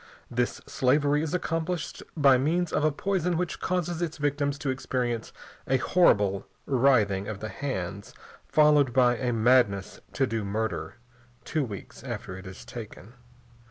This 0.31 0.61
slavery 0.65 1.21
is 1.21 1.35
accomplished 1.35 2.01
by 2.17 2.35
means 2.39 2.73
of 2.73 2.83
a 2.83 2.91
poison 2.91 3.37
which 3.37 3.59
causes 3.59 4.01
its 4.01 4.17
victims 4.17 4.57
to 4.57 4.71
experience 4.71 5.31
a 5.67 5.77
horrible 5.77 6.47
writhing 6.65 7.27
of 7.27 7.39
the 7.39 7.49
hands, 7.49 8.11
followed 8.47 8.93
by 8.93 9.15
a 9.17 9.31
madness 9.31 9.99
to 10.13 10.25
do 10.25 10.43
murder, 10.43 10.95
two 11.45 11.63
weeks 11.63 12.03
after 12.03 12.35
it 12.35 12.47
is 12.47 12.65
taken. 12.65 13.13